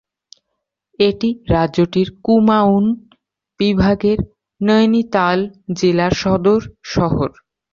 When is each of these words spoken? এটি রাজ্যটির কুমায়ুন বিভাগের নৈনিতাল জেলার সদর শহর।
এটি 0.99 1.29
রাজ্যটির 1.49 2.07
কুমায়ুন 2.23 2.85
বিভাগের 3.59 4.19
নৈনিতাল 4.61 5.39
জেলার 5.77 6.13
সদর 6.21 6.61
শহর। 6.91 7.29